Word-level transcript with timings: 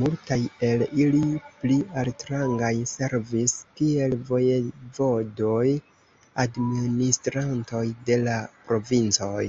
Multaj 0.00 0.36
el 0.66 0.82
ili, 1.04 1.22
pli 1.62 1.78
altrangaj, 2.02 2.70
servis 2.90 3.54
kiel 3.80 4.14
vojevodoj, 4.28 5.66
administrantoj 6.44 7.84
de 8.12 8.20
la 8.30 8.38
provincoj. 8.72 9.46